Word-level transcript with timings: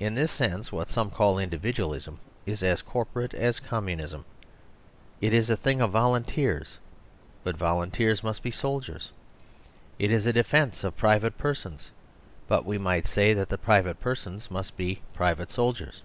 In 0.00 0.16
this 0.16 0.32
sense 0.32 0.72
what 0.72 0.88
some 0.88 1.12
call 1.12 1.38
individualism 1.38 2.18
is 2.44 2.60
as 2.64 2.82
corporate 2.82 3.32
as 3.34 3.60
communism. 3.60 4.24
It 5.20 5.32
is 5.32 5.48
a 5.48 5.56
thing 5.56 5.80
of 5.80 5.92
volunteers; 5.92 6.78
but 7.44 7.56
volunteers 7.56 8.24
must 8.24 8.42
be 8.42 8.50
soldiers. 8.50 9.12
It 9.96 10.10
is 10.10 10.26
a 10.26 10.32
defence 10.32 10.82
of 10.82 10.96
private 10.96 11.38
persons; 11.38 11.92
but 12.48 12.64
wc 12.66 12.80
might 12.80 13.06
say 13.06 13.32
that 13.32 13.48
the 13.48 13.56
private 13.56 14.00
persons 14.00 14.50
must 14.50 14.76
be 14.76 15.02
private 15.14 15.52
soldiers. 15.52 16.02